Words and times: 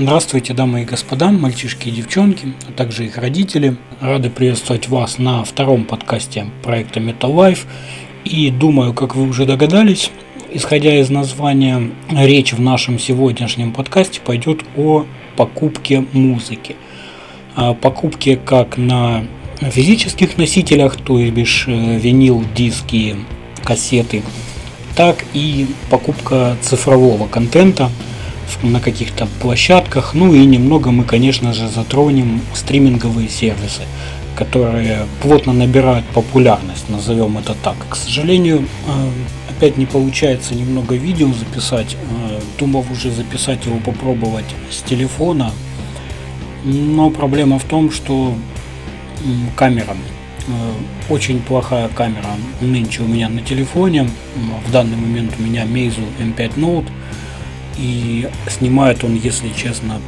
Здравствуйте, 0.00 0.54
дамы 0.54 0.82
и 0.82 0.84
господа, 0.84 1.32
мальчишки 1.32 1.88
и 1.88 1.90
девчонки, 1.90 2.54
а 2.68 2.72
также 2.72 3.06
их 3.06 3.18
родители. 3.18 3.76
Рады 4.00 4.30
приветствовать 4.30 4.86
вас 4.86 5.18
на 5.18 5.42
втором 5.42 5.84
подкасте 5.84 6.46
проекта 6.62 7.00
Metal 7.00 7.34
Life. 7.34 7.66
И 8.24 8.48
думаю, 8.52 8.94
как 8.94 9.16
вы 9.16 9.28
уже 9.28 9.44
догадались, 9.44 10.12
исходя 10.52 10.96
из 11.00 11.10
названия, 11.10 11.90
речь 12.10 12.52
в 12.52 12.60
нашем 12.60 13.00
сегодняшнем 13.00 13.72
подкасте 13.72 14.20
пойдет 14.24 14.60
о 14.76 15.04
покупке 15.36 16.06
музыки. 16.12 16.76
О 17.56 17.74
покупке 17.74 18.36
как 18.36 18.76
на 18.76 19.24
физических 19.60 20.38
носителях, 20.38 20.96
то 20.96 21.18
есть 21.18 21.64
э, 21.66 21.98
винил, 21.98 22.44
диски, 22.54 23.16
кассеты, 23.64 24.22
так 24.94 25.24
и 25.34 25.66
покупка 25.90 26.56
цифрового 26.62 27.26
контента– 27.26 27.90
на 28.62 28.80
каких-то 28.80 29.26
площадках. 29.40 30.14
Ну 30.14 30.34
и 30.34 30.44
немного 30.44 30.90
мы, 30.90 31.04
конечно 31.04 31.52
же, 31.52 31.68
затронем 31.68 32.40
стриминговые 32.54 33.28
сервисы, 33.28 33.82
которые 34.36 35.06
плотно 35.22 35.52
набирают 35.52 36.04
популярность, 36.06 36.88
назовем 36.88 37.38
это 37.38 37.54
так. 37.54 37.76
К 37.88 37.96
сожалению, 37.96 38.66
э, 38.86 39.10
опять 39.50 39.76
не 39.76 39.86
получается 39.86 40.54
немного 40.54 40.94
видео 40.94 41.28
записать. 41.32 41.96
Э, 41.96 42.40
думал 42.58 42.84
уже 42.90 43.10
записать 43.10 43.66
его, 43.66 43.78
попробовать 43.78 44.54
с 44.70 44.82
телефона. 44.82 45.52
Но 46.64 47.10
проблема 47.10 47.58
в 47.58 47.64
том, 47.64 47.90
что 47.90 48.34
камера 49.56 49.96
э, 50.46 50.52
очень 51.08 51.40
плохая 51.40 51.88
камера 51.88 52.30
нынче 52.60 53.02
у 53.02 53.06
меня 53.06 53.28
на 53.28 53.40
телефоне. 53.40 54.08
В 54.66 54.72
данный 54.72 54.96
момент 54.96 55.34
у 55.38 55.42
меня 55.42 55.64
Meizu 55.64 56.04
M5 56.20 56.54
Note 56.56 56.88
и 57.78 58.28
снимает 58.48 59.04
он, 59.04 59.14
если 59.14 59.50
честно, 59.50 60.00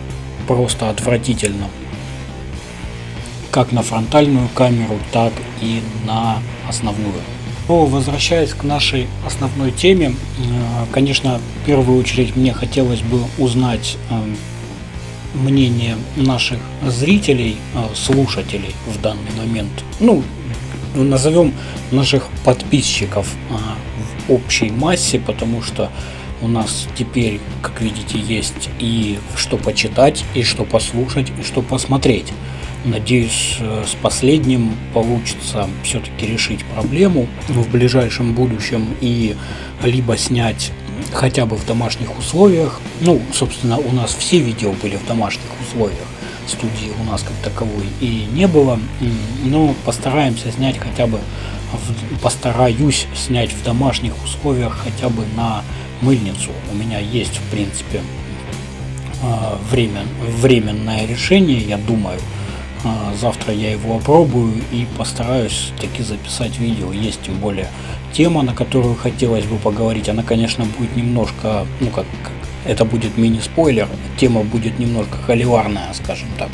просто 0.46 0.90
отвратительно. 0.90 1.68
Как 3.50 3.72
на 3.72 3.82
фронтальную 3.82 4.48
камеру, 4.54 4.98
так 5.12 5.32
и 5.60 5.80
на 6.06 6.38
основную. 6.68 7.20
Но 7.70 7.86
возвращаясь 7.86 8.52
к 8.52 8.64
нашей 8.64 9.06
основной 9.24 9.70
теме, 9.70 10.08
э, 10.38 10.86
конечно, 10.90 11.38
в 11.62 11.66
первую 11.66 12.00
очередь 12.00 12.34
мне 12.34 12.52
хотелось 12.52 13.00
бы 13.00 13.20
узнать 13.38 13.96
э, 14.10 14.34
мнение 15.34 15.96
наших 16.16 16.58
зрителей, 16.84 17.58
э, 17.74 17.94
слушателей 17.94 18.74
в 18.88 19.00
данный 19.00 19.30
момент. 19.38 19.70
Ну, 20.00 20.24
назовем 20.96 21.54
наших 21.92 22.26
подписчиков 22.44 23.28
в 24.26 24.32
общей 24.32 24.70
массе, 24.70 25.20
потому 25.20 25.62
что 25.62 25.90
у 26.42 26.48
нас 26.48 26.86
теперь, 26.96 27.40
как 27.62 27.80
видите, 27.80 28.18
есть 28.18 28.70
и 28.78 29.18
что 29.36 29.56
почитать, 29.56 30.24
и 30.34 30.42
что 30.42 30.64
послушать, 30.64 31.32
и 31.38 31.42
что 31.42 31.62
посмотреть. 31.62 32.32
Надеюсь, 32.84 33.56
э, 33.60 33.84
с 33.86 33.94
последним 33.94 34.74
получится 34.94 35.68
все-таки 35.82 36.26
решить 36.26 36.64
проблему 36.64 37.28
в 37.48 37.70
ближайшем 37.70 38.32
будущем 38.34 38.94
и 39.00 39.36
либо 39.82 40.16
снять 40.16 40.72
хотя 41.12 41.44
бы 41.46 41.56
в 41.56 41.66
домашних 41.66 42.18
условиях. 42.18 42.80
Ну, 43.00 43.20
собственно, 43.32 43.78
у 43.78 43.92
нас 43.92 44.14
все 44.14 44.38
видео 44.38 44.72
были 44.82 44.96
в 44.96 45.06
домашних 45.06 45.48
условиях. 45.60 46.06
Студии 46.46 46.90
у 47.00 47.04
нас 47.04 47.22
как 47.22 47.34
таковой 47.44 47.86
и 48.00 48.26
не 48.32 48.46
было. 48.46 48.78
Но 49.44 49.74
постараемся 49.84 50.50
снять 50.50 50.78
хотя 50.78 51.06
бы, 51.06 51.20
постараюсь 52.22 53.06
снять 53.14 53.52
в 53.52 53.62
домашних 53.62 54.12
условиях 54.24 54.78
хотя 54.82 55.10
бы 55.10 55.24
на 55.36 55.62
мыльницу. 56.00 56.50
У 56.72 56.76
меня 56.76 56.98
есть, 56.98 57.36
в 57.36 57.50
принципе, 57.50 58.00
а, 59.22 59.58
время, 59.70 60.02
временное 60.40 61.06
решение, 61.06 61.60
я 61.60 61.76
думаю. 61.76 62.18
А, 62.82 63.14
завтра 63.20 63.52
я 63.52 63.72
его 63.72 63.96
опробую 63.96 64.54
и 64.72 64.86
постараюсь 64.96 65.72
таки 65.78 66.02
записать 66.02 66.58
видео. 66.58 66.92
Есть 66.92 67.20
тем 67.22 67.38
более 67.38 67.68
тема, 68.12 68.42
на 68.42 68.54
которую 68.54 68.94
хотелось 68.94 69.44
бы 69.44 69.56
поговорить. 69.56 70.08
Она, 70.08 70.22
конечно, 70.22 70.64
будет 70.64 70.96
немножко, 70.96 71.66
ну 71.80 71.90
как, 71.90 72.06
это 72.64 72.84
будет 72.84 73.18
мини-спойлер. 73.18 73.88
Тема 74.16 74.42
будет 74.42 74.78
немножко 74.78 75.18
холиварная, 75.18 75.92
скажем 75.92 76.28
так. 76.38 76.48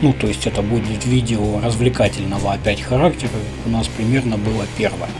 Ну, 0.00 0.12
то 0.12 0.26
есть 0.26 0.46
это 0.46 0.62
будет 0.62 1.04
видео 1.04 1.60
развлекательного 1.60 2.52
опять 2.52 2.80
характера. 2.82 3.32
У 3.66 3.70
нас 3.70 3.88
примерно 3.88 4.36
было 4.36 4.66
первое. 4.76 5.10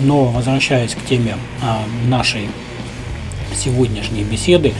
Но 0.00 0.24
возвращаясь 0.24 0.94
к 0.94 1.04
теме 1.04 1.36
а, 1.60 1.82
нашей 2.06 2.48
сегодняшней 3.54 4.24
беседы. 4.24 4.74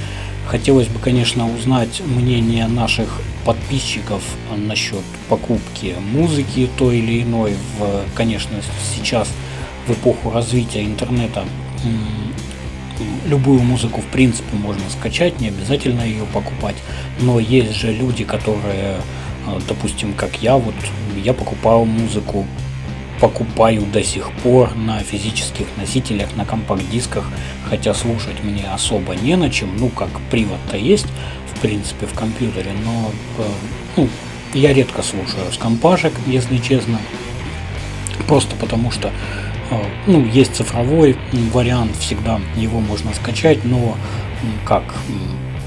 Хотелось 0.46 0.88
бы, 0.88 0.98
конечно, 0.98 1.52
узнать 1.52 2.02
мнение 2.04 2.66
наших 2.66 3.20
подписчиков 3.44 4.22
насчет 4.56 5.02
покупки 5.28 5.94
музыки 6.12 6.68
той 6.78 6.98
или 6.98 7.22
иной. 7.22 7.54
В, 7.78 8.02
конечно, 8.14 8.56
сейчас 8.94 9.28
в 9.86 9.92
эпоху 9.92 10.30
развития 10.30 10.84
интернета 10.84 11.44
любую 13.26 13.60
музыку 13.60 14.00
в 14.00 14.06
принципе 14.06 14.56
можно 14.56 14.82
скачать, 14.90 15.40
не 15.40 15.48
обязательно 15.48 16.02
ее 16.02 16.24
покупать. 16.32 16.76
Но 17.20 17.40
есть 17.40 17.74
же 17.74 17.92
люди, 17.92 18.24
которые, 18.24 18.96
э, 19.46 19.60
допустим, 19.68 20.12
как 20.14 20.42
я, 20.42 20.56
вот 20.56 20.74
я 21.22 21.32
покупал 21.32 21.84
музыку 21.84 22.46
покупаю 23.22 23.82
до 23.82 24.02
сих 24.02 24.32
пор 24.42 24.74
на 24.74 24.98
физических 24.98 25.66
носителях, 25.76 26.34
на 26.34 26.44
компакт-дисках, 26.44 27.24
хотя 27.70 27.94
слушать 27.94 28.42
мне 28.42 28.64
особо 28.74 29.14
не 29.14 29.36
на 29.36 29.48
чем, 29.48 29.76
ну 29.76 29.90
как 29.90 30.08
привод-то 30.28 30.76
есть, 30.76 31.06
в 31.54 31.60
принципе, 31.60 32.06
в 32.06 32.14
компьютере, 32.14 32.72
но 32.84 33.12
э, 33.38 33.42
ну, 33.96 34.08
я 34.54 34.72
редко 34.72 35.02
слушаю 35.02 35.52
с 35.52 35.56
компашек, 35.56 36.12
если 36.26 36.58
честно, 36.58 36.98
просто 38.26 38.56
потому 38.56 38.90
что 38.90 39.12
э, 39.70 39.80
ну, 40.08 40.26
есть 40.26 40.56
цифровой 40.56 41.16
вариант, 41.52 41.96
всегда 42.00 42.40
его 42.56 42.80
можно 42.80 43.14
скачать, 43.14 43.64
но 43.64 43.96
как 44.66 44.82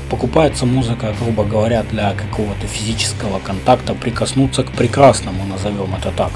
покупается 0.09 0.65
музыка, 0.65 1.15
грубо 1.21 1.45
говоря, 1.45 1.83
для 1.83 2.13
какого-то 2.15 2.67
физического 2.67 3.39
контакта, 3.39 3.93
прикоснуться 3.93 4.63
к 4.63 4.71
прекрасному, 4.71 5.45
назовем 5.45 5.95
это 5.95 6.11
так. 6.11 6.31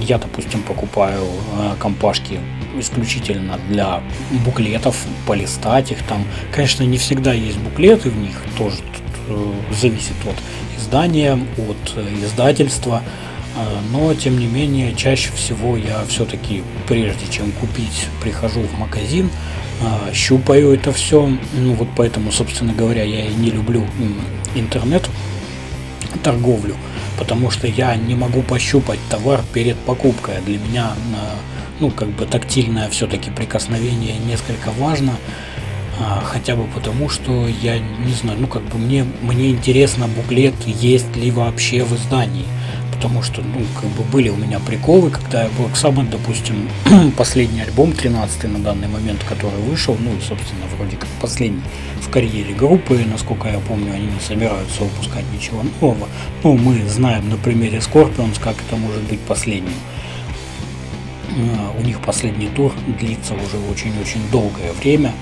Я, 0.00 0.18
допустим, 0.18 0.62
покупаю 0.62 1.24
э, 1.24 1.74
компашки 1.78 2.40
исключительно 2.78 3.58
для 3.68 4.02
буклетов, 4.44 4.96
полистать 5.26 5.90
их 5.90 6.02
там. 6.02 6.24
Конечно, 6.52 6.82
не 6.82 6.98
всегда 6.98 7.32
есть 7.32 7.58
буклеты 7.58 8.10
в 8.10 8.16
них, 8.16 8.36
тоже 8.58 8.76
э, 9.28 9.52
зависит 9.72 10.16
от 10.26 10.36
издания, 10.78 11.34
от 11.34 11.92
э, 11.96 12.06
издательства. 12.22 13.02
Но, 13.92 14.12
тем 14.14 14.36
не 14.40 14.48
менее, 14.48 14.96
чаще 14.96 15.30
всего 15.30 15.76
я 15.76 16.04
все-таки, 16.08 16.64
прежде 16.88 17.24
чем 17.30 17.52
купить, 17.52 18.08
прихожу 18.20 18.62
в 18.62 18.76
магазин, 18.80 19.30
щупаю 20.12 20.74
это 20.74 20.92
все. 20.92 21.30
Ну, 21.52 21.74
вот 21.74 21.86
поэтому, 21.96 22.32
собственно 22.32 22.72
говоря, 22.72 23.04
я 23.04 23.24
и 23.24 23.32
не 23.32 23.52
люблю 23.52 23.86
интернет 24.56 25.08
торговлю 26.24 26.74
потому 27.18 27.50
что 27.50 27.66
я 27.66 27.96
не 27.96 28.14
могу 28.14 28.42
пощупать 28.42 28.98
товар 29.08 29.42
перед 29.52 29.76
покупкой. 29.76 30.34
Для 30.44 30.58
меня, 30.58 30.92
ну, 31.80 31.90
как 31.90 32.08
бы 32.08 32.26
тактильное 32.26 32.88
все-таки 32.90 33.30
прикосновение 33.30 34.16
несколько 34.18 34.70
важно, 34.78 35.14
а, 36.00 36.20
хотя 36.24 36.56
бы 36.56 36.64
потому, 36.74 37.08
что 37.08 37.46
я 37.62 37.78
не 37.78 38.12
знаю, 38.12 38.38
ну, 38.40 38.46
как 38.46 38.62
бы 38.62 38.78
мне, 38.78 39.04
мне 39.22 39.50
интересно 39.50 40.08
буклет 40.08 40.54
есть 40.66 41.14
ли 41.16 41.30
вообще 41.30 41.84
в 41.84 41.94
издании 41.94 42.46
потому 42.94 43.22
что, 43.22 43.42
ну, 43.42 43.60
как 43.80 43.90
бы 43.90 44.02
были 44.04 44.28
у 44.28 44.36
меня 44.36 44.58
приколы, 44.60 45.10
когда 45.10 45.46
Black 45.46 45.74
Sabbath, 45.74 46.10
допустим, 46.10 46.68
последний 47.16 47.60
альбом, 47.60 47.92
13 47.92 48.44
на 48.44 48.58
данный 48.60 48.88
момент, 48.88 49.22
который 49.24 49.58
вышел, 49.60 49.96
ну, 49.98 50.10
собственно, 50.20 50.64
вроде 50.76 50.96
как 50.96 51.08
последний 51.20 51.62
в 52.00 52.10
карьере 52.10 52.54
группы, 52.54 53.04
насколько 53.10 53.48
я 53.48 53.58
помню, 53.58 53.92
они 53.92 54.06
не 54.06 54.20
собираются 54.20 54.84
выпускать 54.84 55.24
ничего 55.34 55.62
нового. 55.80 56.08
Ну, 56.42 56.56
мы 56.56 56.86
знаем 56.88 57.28
на 57.28 57.36
примере 57.36 57.78
Scorpions, 57.78 58.40
как 58.40 58.56
это 58.66 58.76
может 58.76 59.02
быть 59.02 59.20
последним. 59.20 59.74
А, 61.30 61.74
у 61.78 61.82
них 61.82 62.00
последний 62.00 62.48
тур 62.48 62.72
длится 63.00 63.34
уже 63.34 63.58
очень-очень 63.70 64.20
долгое 64.30 64.72
время. 64.80 65.12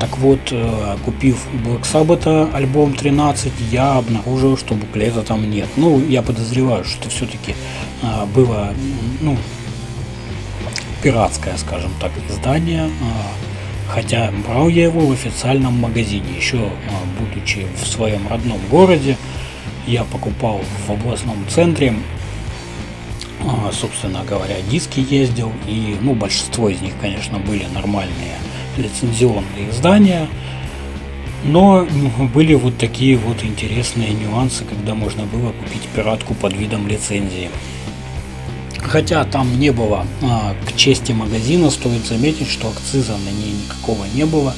Так 0.00 0.18
вот, 0.18 0.40
э, 0.50 0.96
купив 1.04 1.46
Black 1.64 1.82
Sabbath 1.82 2.54
альбом 2.54 2.94
13, 2.94 3.52
я 3.70 3.94
обнаружил, 3.94 4.56
что 4.56 4.74
буклета 4.74 5.22
там 5.22 5.48
нет. 5.48 5.68
Ну, 5.76 6.00
я 6.00 6.22
подозреваю, 6.22 6.84
что 6.84 7.08
все-таки 7.08 7.54
э, 8.02 8.26
было, 8.34 8.74
ну, 9.20 9.36
пиратское, 11.02 11.56
скажем 11.56 11.92
так, 12.00 12.10
издание. 12.28 12.86
Э, 12.86 12.90
хотя 13.88 14.32
брал 14.46 14.68
я 14.68 14.84
его 14.84 15.00
в 15.00 15.12
официальном 15.12 15.78
магазине, 15.80 16.36
еще 16.36 16.70
будучи 17.20 17.66
в 17.80 17.86
своем 17.86 18.26
родном 18.28 18.58
городе. 18.70 19.16
Я 19.86 20.02
покупал 20.04 20.60
в 20.86 20.90
областном 20.90 21.36
центре, 21.48 21.94
собственно 23.70 24.24
говоря, 24.24 24.56
диски 24.70 25.00
ездил, 25.00 25.52
и, 25.68 25.96
ну, 26.00 26.14
большинство 26.14 26.70
из 26.70 26.80
них, 26.80 26.94
конечно, 27.00 27.38
были 27.38 27.66
нормальные 27.74 28.38
лицензионные 28.78 29.70
издания. 29.70 30.28
Но 31.44 31.86
были 32.32 32.54
вот 32.54 32.78
такие 32.78 33.16
вот 33.18 33.44
интересные 33.44 34.12
нюансы, 34.12 34.64
когда 34.64 34.94
можно 34.94 35.24
было 35.24 35.52
купить 35.52 35.82
пиратку 35.94 36.34
под 36.34 36.54
видом 36.54 36.88
лицензии. 36.88 37.50
Хотя 38.78 39.24
там 39.24 39.58
не 39.58 39.70
было, 39.70 40.06
а, 40.22 40.54
к 40.66 40.76
чести 40.76 41.12
магазина 41.12 41.70
стоит 41.70 42.06
заметить, 42.06 42.48
что 42.48 42.68
акциза 42.68 43.12
на 43.12 43.30
ней 43.30 43.52
никакого 43.52 44.04
не 44.14 44.24
было. 44.24 44.54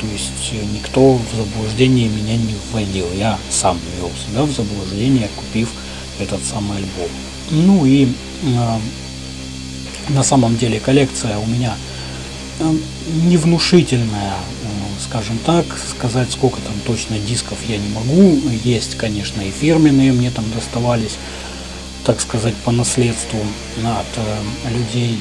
То 0.00 0.06
есть 0.06 0.52
э, 0.52 0.64
никто 0.74 1.14
в 1.14 1.36
заблуждение 1.36 2.08
меня 2.08 2.36
не 2.36 2.54
вводил. 2.70 3.06
Я 3.14 3.38
сам 3.50 3.78
ввел 3.96 4.10
себя 4.26 4.42
в 4.42 4.50
заблуждение, 4.50 5.28
купив 5.36 5.70
этот 6.18 6.44
самый 6.44 6.78
альбом. 6.78 7.08
Ну 7.50 7.86
и 7.86 8.06
э, 8.06 8.78
на 10.08 10.22
самом 10.22 10.56
деле 10.56 10.80
коллекция 10.80 11.38
у 11.38 11.46
меня 11.46 11.74
невнушительная, 13.24 14.32
э, 14.32 14.66
скажем 15.00 15.38
так, 15.44 15.64
сказать 15.90 16.30
сколько 16.30 16.60
там 16.60 16.74
точно 16.86 17.18
дисков 17.18 17.58
я 17.68 17.78
не 17.78 17.88
могу. 17.88 18.40
Есть, 18.64 18.96
конечно, 18.96 19.42
и 19.42 19.50
фирменные 19.50 20.12
мне 20.12 20.30
там 20.30 20.44
доставались 20.54 21.16
так 22.06 22.20
сказать, 22.20 22.54
по 22.64 22.70
наследству 22.70 23.40
от 23.84 24.06
э, 24.16 24.72
людей. 24.72 25.18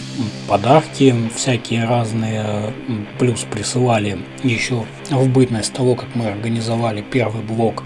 Подарки 0.48 1.16
всякие 1.36 1.86
разные, 1.86 2.74
плюс 3.18 3.42
присылали 3.42 4.20
еще 4.44 4.86
в 5.10 5.28
бытность 5.28 5.74
того, 5.74 5.96
как 5.96 6.14
мы 6.14 6.28
организовали 6.28 7.02
первый 7.02 7.42
блок, 7.42 7.84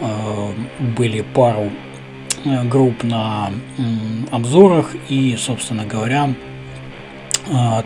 э, 0.00 0.52
были 0.98 1.22
пару 1.22 1.70
э, 2.44 2.64
групп 2.64 3.02
на 3.02 3.50
обзорах 4.30 4.94
и, 5.08 5.34
собственно 5.38 5.86
говоря, 5.86 6.34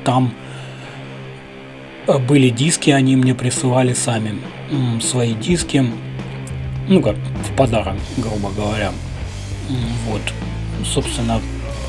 там 0.05 0.35
были 2.29 2.49
диски, 2.51 2.91
они 2.91 3.17
мне 3.17 3.35
присылали 3.35 3.93
сами 3.93 4.39
свои 5.01 5.35
диски, 5.35 5.85
ну 6.89 7.01
как 7.01 7.17
в 7.17 7.57
подарок, 7.57 7.97
грубо 8.17 8.51
говоря. 8.51 8.93
Вот, 10.09 10.23
собственно, 10.85 11.41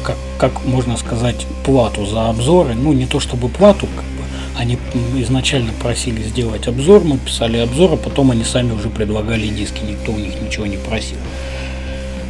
как, 0.03 0.17
как 0.37 0.65
можно 0.65 0.97
сказать, 0.97 1.45
плату 1.65 2.05
за 2.05 2.29
обзоры. 2.29 2.75
Ну, 2.75 2.93
не 2.93 3.05
то 3.05 3.19
чтобы 3.19 3.49
плату, 3.49 3.87
как 3.95 4.05
бы, 4.05 4.23
они 4.57 4.77
изначально 5.17 5.71
просили 5.81 6.21
сделать 6.23 6.67
обзор, 6.67 7.03
мы 7.03 7.17
писали 7.17 7.57
обзор, 7.57 7.93
а 7.93 7.97
потом 7.97 8.31
они 8.31 8.43
сами 8.43 8.71
уже 8.71 8.89
предлагали 8.89 9.47
диски, 9.47 9.83
никто 9.83 10.11
у 10.11 10.17
них 10.17 10.39
ничего 10.41 10.65
не 10.65 10.77
просил. 10.77 11.17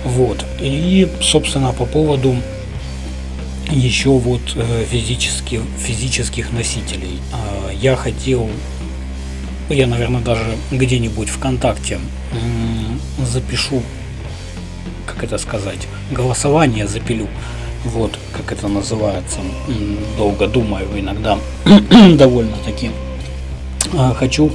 Вот. 0.06 0.46
И, 0.60 1.08
собственно, 1.22 1.74
по 1.74 1.86
поводу 1.86 2.36
еще 3.72 4.10
вот 4.10 4.42
э, 4.56 4.86
физических, 4.90 5.62
физических 5.78 6.52
носителей. 6.52 7.20
А, 7.32 7.72
я 7.72 7.96
хотел, 7.96 8.50
я, 9.70 9.88
наверное, 9.88 10.22
даже 10.22 10.56
где-нибудь 10.72 11.30
ВКонтакте 11.30 12.00
запишу 13.32 13.82
как 15.06 15.24
это 15.24 15.38
сказать, 15.38 15.88
голосование 16.12 16.88
запилю. 16.88 17.28
Вот, 17.86 18.18
как 18.32 18.52
это 18.52 18.68
называется. 18.68 19.40
Долго 20.18 20.48
думаю 20.48 20.88
иногда. 20.96 21.38
Довольно-таки. 22.18 22.92
А, 23.94 24.14
хочу 24.14 24.52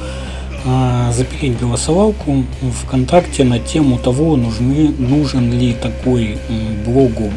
а, 0.65 1.13
запилить 1.13 1.59
голосовалку 1.59 2.45
ВКонтакте 2.85 3.45
на 3.45 3.59
тему 3.59 3.99
того, 3.99 4.37
нужны, 4.37 4.89
нужен 4.99 5.53
ли 5.53 5.75
такой 5.75 6.39
блогу 6.87 7.31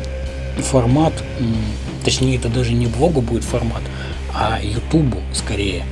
формат, 0.58 1.14
точнее 2.04 2.38
это 2.38 2.50
даже 2.50 2.74
не 2.74 2.88
блогу 2.88 3.22
будет 3.22 3.44
формат, 3.44 3.82
а 4.34 4.60
ютубу 4.62 5.18
скорее 5.34 5.84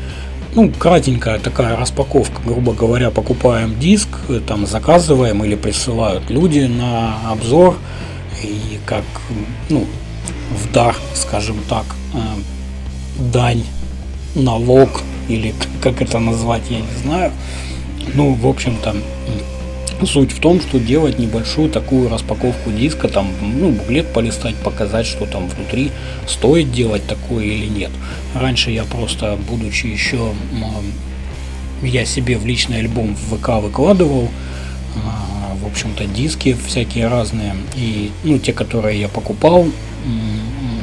ну, 0.55 0.71
кратенькая 0.71 1.39
такая 1.39 1.75
распаковка, 1.75 2.41
грубо 2.43 2.73
говоря, 2.73 3.11
покупаем 3.11 3.77
диск, 3.79 4.07
там 4.47 4.65
заказываем 4.65 5.43
или 5.43 5.55
присылают 5.55 6.29
люди 6.29 6.61
на 6.61 7.31
обзор, 7.31 7.77
и 8.43 8.79
как, 8.85 9.03
ну, 9.69 9.85
в 10.51 10.71
дар, 10.71 10.95
скажем 11.13 11.57
так, 11.67 11.85
э, 12.13 12.17
дань, 13.31 13.63
налог, 14.35 15.01
или 15.27 15.53
как 15.83 16.01
это 16.01 16.19
назвать, 16.19 16.63
я 16.69 16.79
не 16.79 17.01
знаю. 17.03 17.31
Ну, 18.15 18.33
в 18.33 18.47
общем-то, 18.47 18.95
Суть 20.05 20.31
в 20.31 20.39
том, 20.39 20.61
что 20.61 20.79
делать 20.79 21.19
небольшую 21.19 21.69
такую 21.69 22.09
распаковку 22.09 22.71
диска, 22.71 23.09
там, 23.09 23.27
ну, 23.41 23.71
буклет 23.71 24.13
полистать, 24.13 24.55
показать, 24.55 25.05
что 25.05 25.25
там 25.25 25.47
внутри, 25.49 25.91
стоит 26.25 26.71
делать 26.71 27.05
такое 27.05 27.43
или 27.45 27.65
нет. 27.65 27.91
Раньше 28.33 28.71
я 28.71 28.85
просто, 28.85 29.37
будучи 29.49 29.87
еще, 29.87 30.31
я 31.83 32.05
себе 32.05 32.37
в 32.37 32.45
личный 32.45 32.79
альбом 32.79 33.15
в 33.15 33.37
ВК 33.37 33.61
выкладывал, 33.61 34.29
а, 34.95 35.55
в 35.61 35.67
общем-то, 35.67 36.05
диски 36.05 36.55
всякие 36.65 37.07
разные, 37.07 37.55
и, 37.75 38.11
ну, 38.23 38.39
те, 38.39 38.53
которые 38.53 39.01
я 39.01 39.09
покупал, 39.09 39.67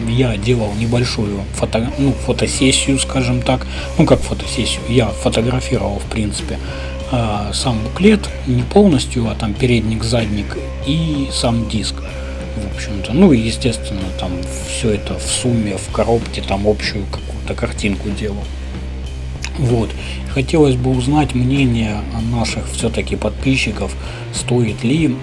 я 0.08 0.36
делал 0.36 0.72
небольшую 0.78 1.40
фото, 1.54 1.90
ну, 1.98 2.12
фотосессию, 2.12 2.98
скажем 2.98 3.42
так, 3.42 3.66
ну, 3.98 4.04
как 4.04 4.20
фотосессию, 4.20 4.82
я 4.88 5.08
фотографировал, 5.08 5.98
в 5.98 6.10
принципе, 6.10 6.58
а, 7.12 7.52
сам 7.52 7.78
буклет, 7.82 8.28
не 8.46 8.62
полностью, 8.62 9.28
а 9.28 9.34
там 9.34 9.54
передник, 9.54 10.02
задник 10.02 10.56
и 10.86 11.28
сам 11.32 11.68
диск. 11.68 11.94
В 12.56 12.74
общем-то, 12.74 13.12
ну 13.12 13.32
и 13.32 13.38
естественно, 13.38 14.08
там 14.18 14.32
все 14.68 14.90
это 14.90 15.18
в 15.18 15.22
сумме, 15.22 15.76
в 15.76 15.92
коробке, 15.92 16.42
там 16.42 16.66
общую 16.66 17.04
какую-то 17.06 17.54
картинку 17.54 18.08
делал. 18.10 18.42
Вот. 19.58 19.90
Хотелось 20.30 20.76
бы 20.76 20.90
узнать 20.90 21.34
мнение 21.34 22.00
наших 22.30 22.68
все-таки 22.70 23.16
подписчиков, 23.16 23.94
стоит 24.34 24.82
ли 24.84 25.16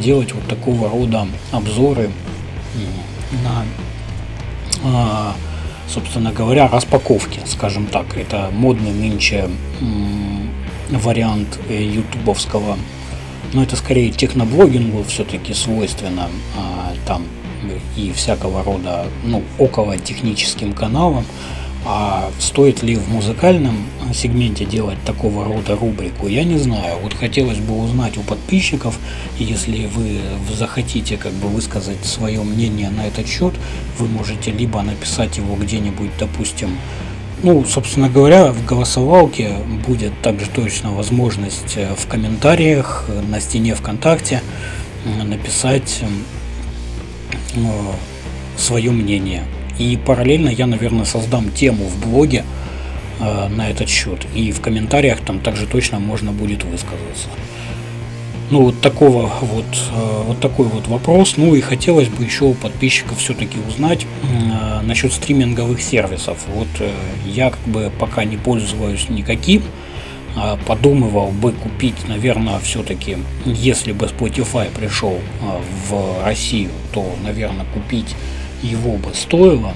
делать 0.00 0.32
вот 0.32 0.46
такого 0.46 0.88
рода 0.88 1.26
обзоры 1.50 2.10
на, 3.42 3.64
а, 4.84 5.34
собственно 5.88 6.32
говоря, 6.32 6.68
распаковки, 6.68 7.40
скажем 7.46 7.86
так. 7.86 8.16
Это 8.16 8.50
модный 8.52 8.92
нынче 8.92 9.48
вариант 10.90 11.58
э, 11.68 11.82
ютубовского. 11.82 12.76
Но 13.52 13.62
это 13.62 13.76
скорее 13.76 14.10
техноблогингу 14.10 15.04
все-таки 15.04 15.54
свойственно. 15.54 16.28
А, 16.56 16.92
там 17.06 17.24
и 17.96 18.12
всякого 18.12 18.62
рода, 18.62 19.06
ну, 19.24 19.42
около 19.58 19.96
техническим 19.96 20.72
каналам. 20.72 21.24
А 21.86 22.30
стоит 22.38 22.82
ли 22.82 22.96
в 22.96 23.10
музыкальном 23.10 23.76
сегменте 24.14 24.64
делать 24.64 24.96
такого 25.04 25.44
рода 25.44 25.76
рубрику, 25.76 26.26
я 26.26 26.42
не 26.42 26.56
знаю. 26.56 26.98
Вот 27.02 27.12
хотелось 27.12 27.58
бы 27.58 27.78
узнать 27.78 28.16
у 28.16 28.22
подписчиков, 28.22 28.98
если 29.38 29.86
вы 29.86 30.18
захотите 30.50 31.18
как 31.18 31.32
бы 31.32 31.48
высказать 31.48 32.02
свое 32.02 32.42
мнение 32.42 32.88
на 32.88 33.06
этот 33.06 33.26
счет, 33.26 33.52
вы 33.98 34.08
можете 34.08 34.50
либо 34.50 34.80
написать 34.80 35.36
его 35.36 35.56
где-нибудь, 35.56 36.10
допустим, 36.18 36.78
ну, 37.42 37.64
собственно 37.64 38.08
говоря, 38.08 38.52
в 38.52 38.64
голосовалке 38.64 39.56
будет 39.86 40.12
также 40.22 40.46
точно 40.48 40.92
возможность 40.92 41.76
э, 41.76 41.94
в 41.96 42.06
комментариях 42.06 43.04
э, 43.08 43.20
на 43.20 43.40
стене 43.40 43.74
ВКонтакте 43.74 44.40
написать 45.24 46.02
свое 48.56 48.90
мнение. 48.90 49.44
И 49.78 49.96
параллельно 49.96 50.48
я, 50.48 50.66
наверное, 50.66 51.04
создам 51.04 51.50
тему 51.50 51.84
в 51.84 52.00
блоге 52.06 52.44
э, 53.20 53.48
на 53.48 53.70
этот 53.70 53.88
счет. 53.88 54.26
И 54.34 54.52
в 54.52 54.60
комментариях 54.60 55.20
там 55.20 55.40
также 55.40 55.66
точно 55.66 55.98
можно 55.98 56.32
будет 56.32 56.64
высказаться. 56.64 57.28
Ну, 58.50 58.62
вот 58.62 58.80
такого 58.80 59.30
вот, 59.40 59.64
э, 59.92 60.22
вот 60.26 60.40
такой 60.40 60.66
вот 60.66 60.86
вопрос. 60.86 61.36
Ну 61.36 61.54
и 61.54 61.60
хотелось 61.60 62.08
бы 62.08 62.24
еще 62.24 62.44
у 62.44 62.54
подписчиков 62.54 63.18
все-таки 63.18 63.58
узнать 63.68 64.06
э, 64.22 64.80
насчет 64.82 65.12
стриминговых 65.12 65.80
сервисов. 65.80 66.38
Вот 66.54 66.68
э, 66.80 66.90
я 67.26 67.50
как 67.50 67.60
бы 67.66 67.90
пока 67.98 68.24
не 68.24 68.36
пользуюсь 68.36 69.08
никаким. 69.08 69.62
Э, 70.36 70.56
подумывал 70.66 71.28
бы 71.28 71.52
купить, 71.52 72.08
наверное, 72.08 72.58
все-таки, 72.58 73.18
если 73.44 73.92
бы 73.92 74.06
Spotify 74.06 74.68
пришел 74.70 75.14
э, 75.14 75.60
в 75.88 76.24
Россию, 76.24 76.70
то, 76.92 77.14
наверное, 77.22 77.66
купить 77.72 78.14
его 78.62 78.96
бы 78.96 79.14
стоило. 79.14 79.72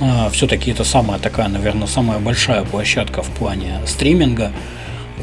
Э, 0.00 0.28
все-таки 0.30 0.70
это 0.70 0.84
самая 0.84 1.18
такая, 1.18 1.48
наверное, 1.48 1.86
самая 1.86 2.18
большая 2.18 2.64
площадка 2.64 3.22
в 3.22 3.30
плане 3.30 3.80
стриминга. 3.86 4.52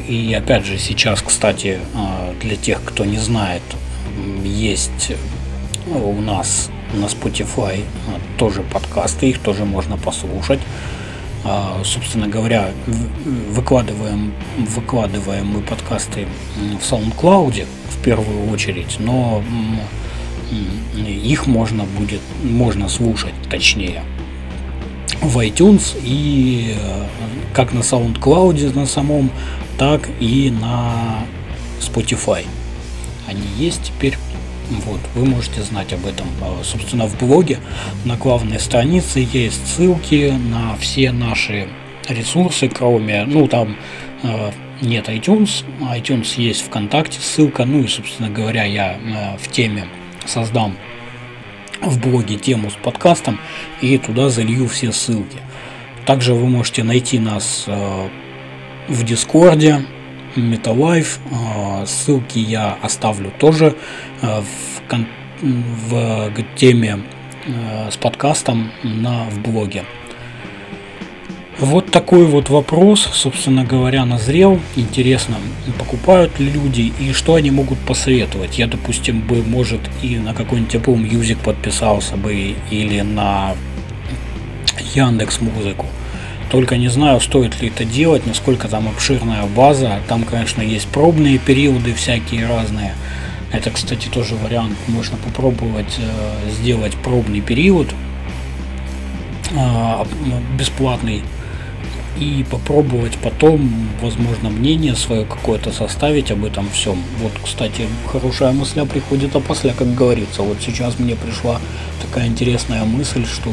И 0.08 0.34
опять 0.34 0.64
же, 0.64 0.78
сейчас, 0.78 1.22
кстати, 1.22 1.78
а, 1.94 2.34
для 2.40 2.56
тех, 2.56 2.82
кто 2.84 3.04
не 3.04 3.18
знает, 3.18 3.62
есть 4.44 5.12
у 5.86 6.20
нас 6.20 6.70
на 6.92 7.06
Spotify 7.06 7.80
а, 8.08 8.38
тоже 8.38 8.62
подкасты, 8.62 9.30
их 9.30 9.38
тоже 9.38 9.64
можно 9.64 9.96
послушать. 9.96 10.60
А, 11.44 11.80
собственно 11.84 12.26
говоря, 12.26 12.70
выкладываем, 13.50 14.32
выкладываем 14.74 15.46
мы 15.46 15.60
подкасты 15.60 16.26
в 16.56 16.92
SoundCloud 16.92 17.66
в 17.90 18.02
первую 18.02 18.50
очередь, 18.50 18.96
но 18.98 19.42
их 20.96 21.46
можно 21.46 21.84
будет, 21.84 22.20
можно 22.42 22.88
слушать 22.88 23.34
точнее 23.50 24.02
в 25.24 25.38
iTunes 25.38 25.96
и 26.02 26.74
э, 26.78 27.06
как 27.54 27.72
на 27.72 27.80
SoundCloud 27.80 28.74
на 28.74 28.86
самом, 28.86 29.30
так 29.78 30.08
и 30.20 30.50
на 30.50 31.24
Spotify. 31.80 32.44
Они 33.26 33.42
есть 33.56 33.84
теперь. 33.84 34.16
Вот, 34.86 35.00
вы 35.14 35.26
можете 35.26 35.62
знать 35.62 35.92
об 35.92 36.06
этом. 36.06 36.26
А, 36.40 36.62
собственно, 36.64 37.06
в 37.06 37.18
блоге 37.18 37.58
на 38.04 38.16
главной 38.16 38.58
странице 38.58 39.26
есть 39.30 39.66
ссылки 39.66 40.32
на 40.50 40.76
все 40.76 41.12
наши 41.12 41.68
ресурсы, 42.08 42.68
кроме, 42.68 43.24
ну, 43.24 43.46
там 43.46 43.76
э, 44.22 44.50
нет 44.80 45.08
iTunes, 45.08 45.64
iTunes 45.80 46.40
есть 46.40 46.62
ВКонтакте 46.66 47.20
ссылка, 47.20 47.64
ну 47.64 47.82
и, 47.82 47.86
собственно 47.86 48.30
говоря, 48.30 48.64
я 48.64 48.94
э, 48.94 49.36
в 49.38 49.50
теме 49.50 49.86
создам 50.26 50.76
в 51.82 52.00
блоге 52.00 52.36
тему 52.36 52.70
с 52.70 52.74
подкастом 52.74 53.38
и 53.80 53.98
туда 53.98 54.30
залью 54.30 54.68
все 54.68 54.92
ссылки. 54.92 55.38
Также 56.06 56.34
вы 56.34 56.46
можете 56.48 56.84
найти 56.84 57.18
нас 57.18 57.64
э, 57.66 58.08
в 58.88 59.04
Дискорде, 59.04 59.84
Metalife. 60.36 61.18
Э, 61.30 61.86
ссылки 61.86 62.38
я 62.38 62.76
оставлю 62.82 63.32
тоже 63.38 63.76
э, 64.22 64.40
в, 65.40 65.90
в 65.90 66.32
теме 66.56 67.00
э, 67.46 67.90
с 67.90 67.96
подкастом 67.96 68.70
на, 68.82 69.24
в 69.30 69.40
блоге. 69.40 69.84
Вот 71.60 71.92
такой 71.92 72.24
вот 72.24 72.50
вопрос, 72.50 73.08
собственно 73.12 73.64
говоря, 73.64 74.04
назрел. 74.04 74.60
Интересно, 74.74 75.36
покупают 75.78 76.40
ли 76.40 76.50
люди 76.50 76.92
и 76.98 77.12
что 77.12 77.36
они 77.36 77.52
могут 77.52 77.78
посоветовать. 77.78 78.58
Я, 78.58 78.66
допустим, 78.66 79.20
бы, 79.20 79.40
может, 79.42 79.80
и 80.02 80.18
на 80.18 80.34
какой-нибудь 80.34 80.74
Apple 80.74 80.96
Music 80.96 81.38
подписался 81.44 82.16
бы, 82.16 82.56
или 82.70 83.00
на 83.02 83.54
Яндекс 84.94 85.40
Музыку. 85.40 85.86
Только 86.54 86.76
не 86.76 86.86
знаю, 86.86 87.20
стоит 87.20 87.60
ли 87.60 87.66
это 87.66 87.84
делать, 87.84 88.26
насколько 88.26 88.68
там 88.68 88.86
обширная 88.86 89.44
база. 89.44 89.98
Там, 90.06 90.22
конечно, 90.22 90.62
есть 90.62 90.86
пробные 90.86 91.38
периоды 91.38 91.92
всякие 91.94 92.46
разные. 92.46 92.94
Это, 93.50 93.72
кстати, 93.72 94.06
тоже 94.06 94.36
вариант. 94.36 94.76
Можно 94.86 95.16
попробовать 95.16 95.98
э, 95.98 96.50
сделать 96.52 96.94
пробный 96.94 97.40
период 97.40 97.92
э, 99.50 100.04
бесплатный 100.56 101.24
и 102.20 102.46
попробовать 102.48 103.18
потом, 103.18 103.68
возможно, 104.00 104.48
мнение 104.48 104.94
свое 104.94 105.24
какое-то 105.24 105.72
составить 105.72 106.30
об 106.30 106.44
этом 106.44 106.70
всем. 106.70 107.02
Вот, 107.20 107.32
кстати, 107.42 107.88
хорошая 108.06 108.52
мысля 108.52 108.84
приходит 108.84 109.34
опосля, 109.34 109.74
как 109.76 109.92
говорится. 109.92 110.42
Вот 110.42 110.58
сейчас 110.64 111.00
мне 111.00 111.16
пришла 111.16 111.60
такая 112.00 112.28
интересная 112.28 112.84
мысль, 112.84 113.26
что 113.26 113.50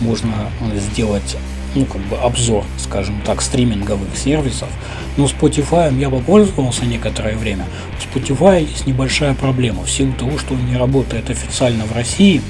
можно 0.00 0.50
сделать 0.74 1.36
ну, 1.74 1.84
как 1.84 2.00
бы 2.02 2.16
обзор, 2.16 2.64
скажем 2.78 3.20
так, 3.24 3.42
стриминговых 3.42 4.16
сервисов. 4.16 4.68
Но 5.16 5.26
Spotify 5.26 5.96
я 5.98 6.10
попользовался 6.10 6.84
некоторое 6.84 7.36
время. 7.36 7.66
У 7.92 8.18
Spotify 8.18 8.62
есть 8.62 8.86
небольшая 8.86 9.34
проблема. 9.34 9.84
В 9.84 9.90
силу 9.90 10.12
того, 10.12 10.38
что 10.38 10.54
он 10.54 10.66
не 10.66 10.76
работает 10.76 11.30
официально 11.30 11.84
в 11.84 11.92
России, 11.92 12.40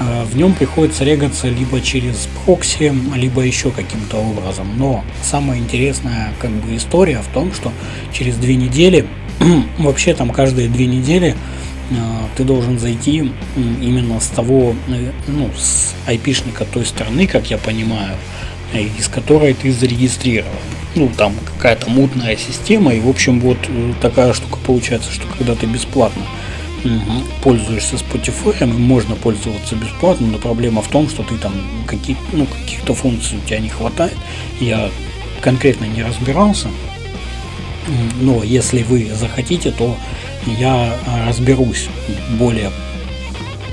Э, 0.00 0.24
в 0.24 0.36
нем 0.36 0.54
приходится 0.54 1.04
регаться 1.04 1.48
либо 1.48 1.80
через 1.80 2.28
прокси, 2.44 2.92
либо 3.14 3.42
еще 3.42 3.70
каким-то 3.70 4.18
образом. 4.18 4.68
Но 4.76 5.04
самая 5.22 5.58
интересная 5.58 6.32
как 6.40 6.50
бы 6.50 6.76
история 6.76 7.20
в 7.20 7.28
том, 7.28 7.52
что 7.52 7.72
через 8.12 8.36
две 8.36 8.56
недели, 8.56 9.06
вообще 9.78 10.14
там 10.14 10.30
каждые 10.30 10.68
две 10.68 10.86
недели 10.86 11.36
ты 12.36 12.44
должен 12.44 12.78
зайти 12.78 13.30
именно 13.56 14.20
с 14.20 14.28
того, 14.28 14.74
э, 14.88 15.12
ну, 15.26 15.50
с 15.56 15.94
айпишника 16.06 16.64
той 16.64 16.86
страны, 16.86 17.26
как 17.26 17.50
я 17.50 17.58
понимаю, 17.58 18.16
из 18.98 19.08
которой 19.08 19.54
ты 19.54 19.72
зарегистрирован. 19.72 20.52
Ну, 20.94 21.10
там 21.16 21.34
какая-то 21.44 21.90
мутная 21.90 22.36
система, 22.36 22.94
и, 22.94 23.00
в 23.00 23.08
общем, 23.08 23.40
вот 23.40 23.58
такая 24.00 24.32
штука 24.32 24.58
получается, 24.64 25.12
что 25.12 25.26
когда 25.38 25.54
ты 25.54 25.66
бесплатно 25.66 26.22
угу. 26.84 27.24
пользуешься 27.42 27.96
Spotify, 27.96 28.66
можно 28.66 29.14
пользоваться 29.14 29.74
бесплатно, 29.76 30.26
но 30.26 30.38
проблема 30.38 30.82
в 30.82 30.88
том, 30.88 31.08
что 31.08 31.22
ты 31.22 31.36
там 31.36 31.52
какие, 31.86 32.16
ну, 32.32 32.46
каких-то 32.46 32.94
функций 32.94 33.38
у 33.38 33.46
тебя 33.46 33.58
не 33.58 33.68
хватает. 33.68 34.16
Я 34.60 34.90
конкретно 35.40 35.86
не 35.86 36.02
разбирался, 36.02 36.68
но 38.20 38.42
если 38.42 38.82
вы 38.82 39.10
захотите, 39.14 39.70
то 39.72 39.96
я 40.46 40.94
разберусь 41.26 41.88
более 42.38 42.70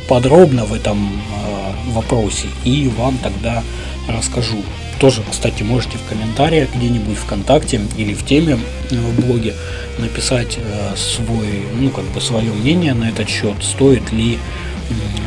подробно 0.07 0.65
в 0.65 0.73
этом 0.73 0.97
э, 1.07 1.91
вопросе 1.91 2.47
и 2.63 2.87
вам 2.97 3.17
тогда 3.17 3.63
расскажу. 4.07 4.63
Тоже, 4.99 5.21
кстати, 5.29 5.63
можете 5.63 5.97
в 5.97 6.09
комментариях 6.09 6.69
где-нибудь 6.75 7.17
ВКонтакте 7.17 7.79
или 7.95 8.13
в 8.13 8.25
теме 8.25 8.59
э, 8.91 8.95
в 8.95 9.25
блоге 9.25 9.53
написать 9.97 10.57
э, 10.57 10.95
свой, 10.95 11.47
ну, 11.79 11.89
как 11.89 12.05
бы 12.05 12.19
свое 12.19 12.51
мнение 12.51 12.93
на 12.93 13.09
этот 13.09 13.29
счет, 13.29 13.55
стоит 13.61 14.11
ли 14.11 14.39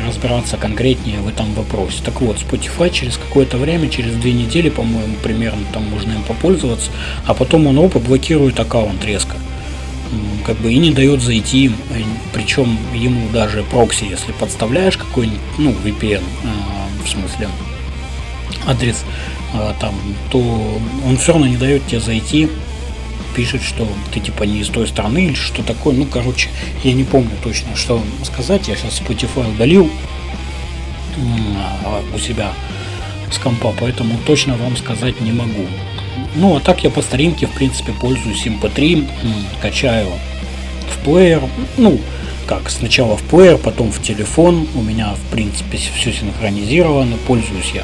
разбираться 0.07 0.57
конкретнее 0.57 1.21
в 1.21 1.29
этом 1.29 1.55
вопросе. 1.55 2.03
Так 2.05 2.21
вот, 2.21 2.37
Spotify 2.37 2.91
через 2.91 3.17
какое-то 3.17 3.57
время, 3.57 3.89
через 3.89 4.15
две 4.15 4.33
недели, 4.33 4.69
по-моему, 4.69 5.15
примерно 5.23 5.65
там 5.73 5.85
можно 5.85 6.13
им 6.13 6.23
попользоваться, 6.25 6.91
а 7.25 7.35
потом 7.35 7.69
он 7.69 7.79
опа 7.79 8.01
блокирует 8.01 8.59
аккаунт 8.59 9.05
резко. 9.05 9.37
Как 10.45 10.57
бы 10.59 10.73
и 10.73 10.79
не 10.79 10.91
дает 10.91 11.23
зайти, 11.23 11.71
причем 12.33 12.77
ему 12.95 13.29
даже 13.31 13.63
прокси, 13.63 14.05
если 14.05 14.33
подставляешь 14.33 14.97
какой-нибудь, 14.97 15.41
ну, 15.59 15.73
VPN, 15.73 16.23
э, 16.23 17.05
в 17.05 17.09
смысле, 17.09 17.49
адрес 18.67 19.05
э, 19.55 19.73
там, 19.81 19.95
то 20.31 20.39
он 21.07 21.17
все 21.17 21.33
равно 21.33 21.47
не 21.47 21.57
дает 21.57 21.87
тебе 21.87 22.01
зайти 22.01 22.49
пишет, 23.35 23.63
что 23.63 23.89
ты 24.13 24.21
типа 24.21 24.45
не 24.45 24.61
из 24.61 24.69
той 24.69 24.87
страны 24.87 25.27
или 25.27 25.35
что 25.35 25.63
такое. 25.63 25.95
Ну, 25.95 26.07
короче, 26.07 26.51
я 26.85 26.93
не 26.93 27.05
помню 27.05 27.31
точно, 27.43 27.75
что 27.77 28.03
сказать. 28.25 28.69
Я 28.69 28.77
сейчас 28.77 29.01
Spotify 29.01 29.49
удалил 29.55 29.91
а, 31.85 32.03
у 32.15 32.19
себя 32.19 32.53
с 33.31 33.39
компа, 33.39 33.75
поэтому 33.79 34.19
точно 34.27 34.57
вам 34.57 34.77
сказать 34.77 35.21
не 35.21 35.33
могу. 35.33 35.67
Ну, 36.35 36.57
а 36.57 36.61
так 36.61 36.85
я 36.85 36.91
по 36.91 37.03
старинке, 37.03 37.47
в 37.47 37.53
принципе, 37.53 37.93
пользуюсь 37.93 38.47
MP3, 38.47 39.07
качаю 39.61 40.09
в 40.89 41.05
плеер. 41.05 41.43
Ну, 41.77 42.01
как, 42.47 42.71
сначала 42.71 43.17
в 43.17 43.23
плеер, 43.23 43.59
потом 43.59 43.93
в 43.93 44.03
телефон. 44.03 44.67
У 44.75 44.83
меня, 44.83 45.15
в 45.15 45.33
принципе, 45.33 45.79
все 45.79 46.13
синхронизировано. 46.13 47.17
Пользуюсь 47.27 47.73
я 47.75 47.83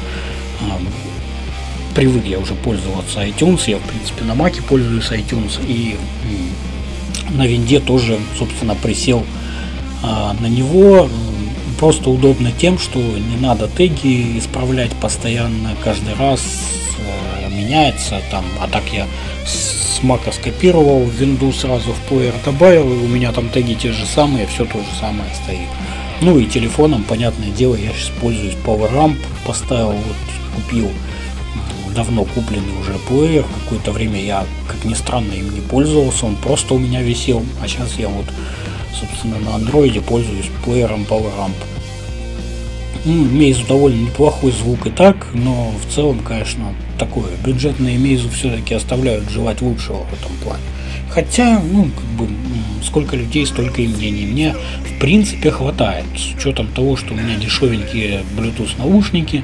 привык 1.99 2.25
я 2.25 2.39
уже 2.39 2.53
пользоваться 2.55 3.19
iTunes, 3.25 3.63
я 3.67 3.77
в 3.77 3.81
принципе 3.81 4.23
на 4.23 4.33
Маке 4.33 4.61
пользуюсь 4.61 5.11
iTunes 5.11 5.59
и 5.67 5.97
на 7.31 7.45
винде 7.45 7.81
тоже, 7.81 8.17
собственно, 8.37 8.73
присел 8.73 9.25
а, 10.01 10.33
на 10.39 10.47
него. 10.47 11.09
Просто 11.77 12.09
удобно 12.09 12.51
тем, 12.51 12.77
что 12.77 12.99
не 12.99 13.37
надо 13.37 13.67
теги 13.67 14.37
исправлять 14.37 14.91
постоянно, 14.93 15.75
каждый 15.83 16.13
раз 16.13 16.41
э, 16.99 17.38
меняется 17.59 18.21
там, 18.31 18.45
а 18.61 18.67
так 18.67 18.83
я 18.93 19.07
с 19.45 20.01
Мака 20.01 20.31
скопировал, 20.31 21.05
винду 21.05 21.51
сразу 21.51 21.91
в 21.91 21.99
плеер 22.07 22.33
добавил, 22.45 22.91
и 22.91 22.97
у 22.97 23.07
меня 23.07 23.31
там 23.31 23.49
теги 23.49 23.73
те 23.73 23.91
же 23.91 24.05
самые, 24.05 24.47
все 24.47 24.65
то 24.65 24.77
же 24.79 24.99
самое 24.99 25.29
стоит. 25.43 25.67
Ну 26.21 26.37
и 26.37 26.45
телефоном, 26.45 27.03
понятное 27.03 27.49
дело, 27.49 27.75
я 27.75 27.91
сейчас 27.91 28.11
пользуюсь 28.21 28.55
PowerAmp, 28.65 29.17
поставил, 29.45 29.91
вот 29.91 30.15
купил 30.55 30.89
давно 31.95 32.23
купленный 32.23 32.79
уже 32.79 32.93
плеер. 33.07 33.45
Какое-то 33.63 33.91
время 33.91 34.23
я, 34.23 34.45
как 34.67 34.85
ни 34.85 34.93
странно, 34.93 35.33
им 35.33 35.53
не 35.53 35.61
пользовался. 35.61 36.25
Он 36.25 36.35
просто 36.35 36.73
у 36.73 36.77
меня 36.77 37.01
висел. 37.01 37.43
А 37.61 37.67
сейчас 37.67 37.95
я 37.97 38.07
вот, 38.07 38.25
собственно, 38.93 39.37
на 39.39 39.55
андроиде 39.55 40.01
пользуюсь 40.01 40.49
плеером 40.63 41.03
PowerAmp. 41.09 41.55
Ну, 43.05 43.13
Мейзу 43.25 43.65
довольно 43.65 44.01
неплохой 44.01 44.51
звук 44.51 44.85
и 44.85 44.89
так, 44.89 45.27
но 45.33 45.71
в 45.71 45.93
целом, 45.93 46.19
конечно, 46.19 46.73
такое. 46.97 47.29
Бюджетные 47.45 47.97
Мейзу 47.97 48.29
все-таки 48.29 48.73
оставляют 48.73 49.29
желать 49.29 49.61
лучшего 49.61 50.03
в 50.03 50.13
этом 50.13 50.35
плане. 50.43 50.63
Хотя, 51.09 51.59
ну, 51.59 51.85
как 51.85 52.05
бы, 52.17 52.27
сколько 52.83 53.15
людей, 53.15 53.45
столько 53.45 53.81
и 53.81 53.87
мнений. 53.87 54.25
Мне, 54.25 54.55
в 54.85 54.99
принципе, 54.99 55.49
хватает. 55.49 56.05
С 56.15 56.35
учетом 56.35 56.67
того, 56.67 56.97
что 56.97 57.13
у 57.13 57.17
меня 57.17 57.35
дешевенькие 57.37 58.21
Bluetooth 58.37 58.77
наушники, 58.77 59.43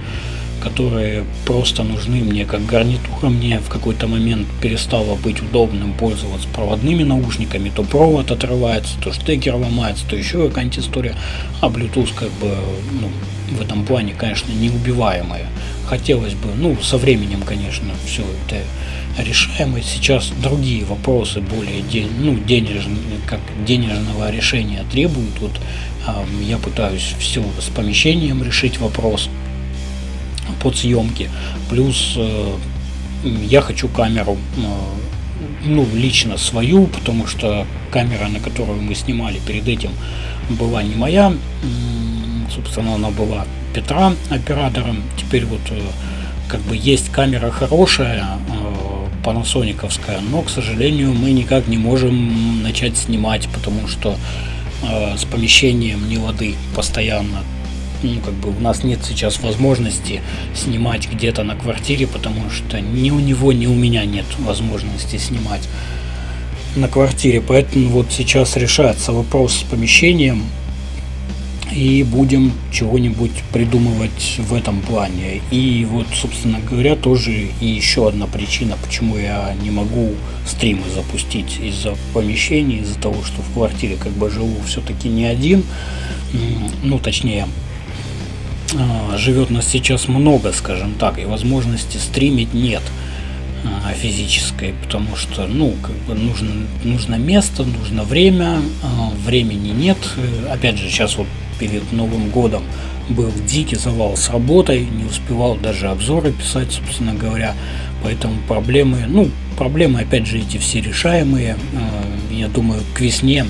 которые 0.62 1.24
просто 1.46 1.84
нужны 1.84 2.24
мне 2.24 2.46
как 2.46 2.66
гарнитура. 2.66 3.30
Мне 3.30 3.60
в 3.60 3.70
какой-то 3.70 4.08
момент 4.08 4.48
перестало 4.62 5.16
быть 5.16 5.42
удобным 5.42 5.94
пользоваться 5.94 6.48
проводными 6.54 7.04
наушниками. 7.04 7.72
То 7.76 7.84
провод 7.84 8.32
отрывается, 8.32 8.96
то 9.02 9.12
штекер 9.14 9.56
ломается, 9.56 10.06
то 10.08 10.16
еще 10.16 10.48
какая-нибудь 10.48 10.80
история. 10.80 11.16
А 11.62 11.68
Bluetooth 11.68 12.14
как 12.16 12.32
бы 12.34 12.56
ну, 13.02 13.10
в 13.52 13.62
этом 13.62 13.86
плане, 13.86 14.14
конечно, 14.14 14.52
неубиваемая. 14.52 15.48
Хотелось 15.88 16.34
бы, 16.34 16.50
ну, 16.56 16.78
со 16.82 16.98
временем, 16.98 17.42
конечно, 17.42 17.94
все 18.06 18.24
это 18.24 18.62
решаемо. 19.22 19.82
Сейчас 19.82 20.32
другие 20.42 20.84
вопросы 20.86 21.42
более 21.42 21.82
день, 21.82 22.10
ну, 22.20 22.38
денежные, 22.38 23.20
как 23.28 23.40
денежного 23.66 24.32
решения 24.32 24.84
требуют. 24.92 25.40
Вот 25.40 25.60
э, 26.08 26.12
я 26.44 26.58
пытаюсь 26.58 27.14
все 27.20 27.44
с 27.60 27.66
помещением 27.66 28.44
решить 28.44 28.80
вопрос 28.80 29.30
под 30.62 30.76
съемки. 30.78 31.30
Плюс 31.70 32.18
я 33.24 33.62
хочу 33.62 33.88
камеру 33.88 34.38
ну, 35.66 35.88
лично 35.94 36.38
свою, 36.38 36.88
потому 36.88 37.28
что 37.28 37.66
камера, 37.92 38.28
на 38.28 38.40
которую 38.40 38.82
мы 38.82 38.96
снимали 38.96 39.40
перед 39.46 39.68
этим, 39.68 39.92
была 40.50 40.84
не 40.84 40.96
моя. 40.96 41.34
Собственно, 42.54 42.96
она 42.96 43.10
была 43.10 43.46
Петра 43.74 44.14
оператором. 44.30 45.04
Теперь 45.18 45.46
вот 45.46 45.62
как 46.48 46.62
бы 46.62 46.76
есть 46.78 47.12
камера 47.12 47.50
хорошая, 47.52 48.26
панасониковская, 49.26 50.20
но, 50.20 50.44
к 50.44 50.50
сожалению, 50.50 51.14
мы 51.14 51.32
никак 51.32 51.68
не 51.68 51.78
можем 51.78 52.62
начать 52.62 52.96
снимать, 52.96 53.50
потому 53.50 53.88
что 53.88 54.16
э, 54.84 55.18
с 55.18 55.26
помещением 55.26 56.08
не 56.08 56.20
лады 56.20 56.54
постоянно. 56.76 57.40
Ну, 58.04 58.20
как 58.20 58.36
бы 58.36 58.56
у 58.56 58.60
нас 58.62 58.84
нет 58.84 59.00
сейчас 59.04 59.40
возможности 59.40 60.22
снимать 60.54 61.10
где-то 61.10 61.44
на 61.44 61.56
квартире, 61.56 62.06
потому 62.06 62.52
что 62.52 62.80
ни 62.80 63.10
у 63.10 63.20
него, 63.20 63.52
ни 63.52 63.66
у 63.66 63.74
меня 63.74 64.06
нет 64.06 64.26
возможности 64.38 65.18
снимать 65.18 65.68
на 66.76 66.88
квартире. 66.88 67.42
Поэтому 67.42 67.90
вот 67.90 68.08
сейчас 68.12 68.56
решается 68.58 69.12
вопрос 69.12 69.54
с 69.54 69.64
помещением 69.64 70.44
и 71.76 72.04
будем 72.04 72.54
чего-нибудь 72.72 73.32
придумывать 73.52 74.38
в 74.40 74.54
этом 74.54 74.82
плане. 74.82 75.42
И 75.52 75.86
вот, 75.90 76.08
собственно 76.14 76.60
говоря, 76.60 76.96
тоже 76.96 77.50
и 77.60 77.68
еще 77.68 78.08
одна 78.08 78.28
причина, 78.28 78.78
почему 78.84 79.18
я 79.18 79.54
не 79.62 79.72
могу 79.72 80.14
стримы 80.48 80.84
запустить 80.94 81.60
из-за 81.62 81.96
помещений, 82.14 82.80
из-за 82.80 82.98
того, 82.98 83.22
что 83.24 83.42
в 83.42 83.54
квартире 83.54 83.98
как 83.98 84.14
бы 84.14 84.30
живу 84.30 84.56
все-таки 84.66 85.10
не 85.10 85.26
один, 85.26 85.64
ну, 86.82 86.98
точнее, 86.98 87.48
а, 88.74 89.18
живет 89.18 89.50
нас 89.50 89.68
сейчас 89.68 90.08
много, 90.08 90.54
скажем 90.54 90.94
так, 90.94 91.20
и 91.20 91.26
возможности 91.26 91.98
стримить 91.98 92.54
нет 92.54 92.82
а, 93.66 93.94
физической, 93.94 94.74
потому 94.84 95.16
что, 95.16 95.48
ну, 95.48 95.74
как 95.82 95.96
бы 96.08 96.14
нужно, 96.14 96.52
нужно 96.84 97.16
место, 97.16 97.64
нужно 97.64 98.04
время, 98.04 98.62
а, 98.84 99.12
времени 99.26 99.70
нет. 99.70 99.98
Опять 100.52 100.78
же, 100.78 100.90
сейчас 100.90 101.18
вот 101.18 101.28
перед 101.60 101.92
Новым 101.92 102.30
годом 102.30 102.64
был 103.10 103.32
дикий 103.48 103.76
завал 103.76 104.18
с 104.18 104.30
работой, 104.30 104.86
не 104.86 105.06
успевал 105.06 105.56
даже 105.56 105.88
обзоры 105.88 106.32
писать, 106.32 106.72
собственно 106.72 107.14
говоря. 107.14 107.54
Поэтому 108.04 108.36
проблемы, 108.48 109.06
ну, 109.08 109.30
проблемы, 109.58 110.02
опять 110.02 110.28
же, 110.28 110.40
эти 110.40 110.58
все 110.58 110.82
решаемые. 110.82 111.58
Э, 111.74 112.34
я 112.34 112.48
думаю, 112.48 112.82
к 112.94 113.02
весне, 113.02 113.46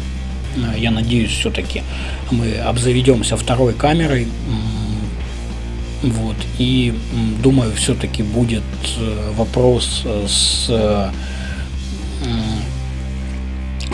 э, 0.55 0.79
я 0.79 0.91
надеюсь, 0.91 1.31
все-таки 1.31 1.83
мы 2.31 2.55
обзаведемся 2.57 3.37
второй 3.37 3.73
камерой. 3.73 4.27
Вот, 6.05 6.35
и 6.59 6.93
думаю, 7.41 7.73
все-таки 7.73 8.21
будет 8.21 8.63
э, 8.97 9.31
вопрос 9.35 10.05
с 10.27 10.69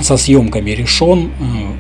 со 0.03 0.17
съемками 0.17 0.71
решен. 0.71 1.31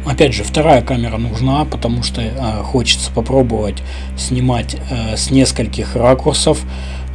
Э, 0.05 0.09
опять 0.09 0.33
же, 0.33 0.43
вторая 0.43 0.81
камера 0.81 1.17
нужна, 1.17 1.65
потому 1.65 2.03
что 2.03 2.21
э, 2.21 2.63
хочется 2.63 3.11
попробовать 3.11 3.81
снимать 4.17 4.75
э, 4.89 5.15
с 5.17 5.31
нескольких 5.31 5.95
ракурсов. 5.95 6.61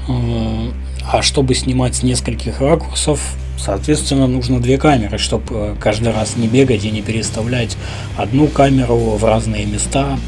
А 0.08 1.20
чтобы 1.23 1.54
снимать 1.56 1.96
с 1.96 2.02
нескольких 2.04 2.61
ракурсов, 2.61 3.37
соответственно, 3.59 4.27
нужно 4.27 4.61
две 4.61 4.79
камеры, 4.79 5.19
чтобы 5.19 5.77
каждый 5.81 6.13
раз 6.13 6.37
не 6.37 6.47
бегать 6.47 6.85
и 6.85 6.91
не 6.91 7.03
переставлять 7.03 7.77
одну 8.17 8.49
камеру 8.49 8.97
в 8.97 9.25
разные 9.25 9.67
места, 9.67 10.19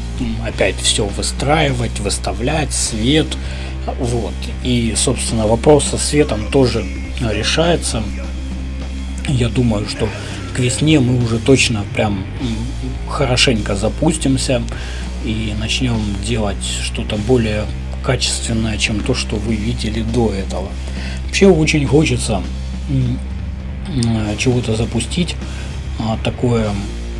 опять 0.45 0.75
все 0.77 1.05
выстраивать, 1.05 1.99
выставлять, 1.99 2.73
свет. 2.73 3.27
Вот. 3.99 4.33
И, 4.63 4.93
собственно, 4.95 5.47
вопрос 5.47 5.85
со 5.85 5.97
светом 5.97 6.51
тоже 6.51 6.85
решается. 7.21 8.03
Я 9.27 9.49
думаю, 9.49 9.87
что 9.87 10.07
к 10.55 10.59
весне 10.59 10.99
мы 10.99 11.23
уже 11.23 11.39
точно 11.39 11.83
прям 11.93 12.25
хорошенько 13.07 13.75
запустимся 13.75 14.61
и 15.23 15.53
начнем 15.59 15.99
делать 16.25 16.63
что-то 16.83 17.15
более 17.15 17.65
качественное, 18.03 18.77
чем 18.77 19.01
то, 19.01 19.13
что 19.13 19.35
вы 19.35 19.55
видели 19.55 20.01
до 20.01 20.31
этого. 20.33 20.69
Вообще 21.25 21.47
очень 21.47 21.85
хочется 21.85 22.41
чего-то 24.37 24.75
запустить 24.75 25.35
а, 25.99 26.17
такое, 26.23 26.69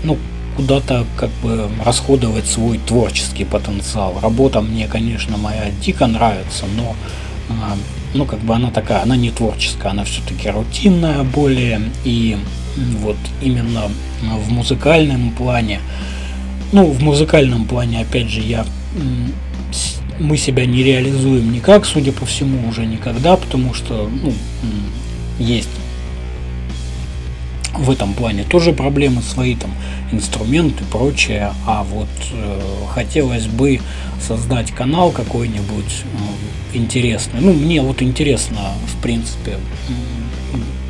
ну, 0.04 0.18
куда-то 0.56 1.06
как 1.18 1.30
бы 1.42 1.70
расходовать 1.84 2.48
свой 2.48 2.80
творческий 2.80 3.46
потенциал. 3.46 4.20
Работа 4.22 4.62
мне, 4.62 4.88
конечно, 4.88 5.38
моя 5.38 5.72
дико 5.82 6.08
нравится, 6.08 6.66
но 6.76 6.96
а, 7.50 7.78
ну, 8.14 8.26
как 8.26 8.40
бы 8.40 8.56
она 8.56 8.72
такая, 8.72 9.02
она 9.04 9.16
не 9.16 9.32
творческая, 9.32 9.90
она 9.90 10.04
все-таки 10.04 10.50
рутинная 10.50 11.24
более, 11.24 11.82
и 12.04 12.38
вот 12.98 13.18
именно 13.42 13.84
в 14.22 14.52
музыкальном 14.52 15.32
плане, 15.32 15.80
ну, 16.72 16.86
в 16.86 17.02
музыкальном 17.02 17.66
плане, 17.66 18.02
опять 18.02 18.30
же, 18.30 18.42
я 18.42 18.66
мы 20.20 20.36
себя 20.36 20.66
не 20.66 20.84
реализуем 20.84 21.52
никак, 21.52 21.86
судя 21.86 22.12
по 22.12 22.26
всему, 22.26 22.68
уже 22.68 22.86
никогда, 22.86 23.38
потому 23.38 23.74
что 23.74 24.10
ну, 24.22 24.34
есть 25.40 25.70
в 27.74 27.90
этом 27.90 28.14
плане 28.14 28.44
тоже 28.44 28.74
проблемы 28.74 29.22
свои, 29.22 29.56
там, 29.56 29.72
инструменты 30.12 30.84
и 30.84 30.88
прочее, 30.88 31.54
а 31.66 31.84
вот 31.84 32.10
э, 32.32 32.62
хотелось 32.94 33.48
бы 33.48 33.80
создать 34.26 34.72
канал 34.72 35.12
какой-нибудь 35.12 36.04
э, 36.74 36.78
интересный. 36.78 37.40
Ну, 37.42 37.54
мне 37.54 37.82
вот 37.82 38.02
интересно, 38.02 38.74
в 38.86 39.02
принципе, 39.02 39.58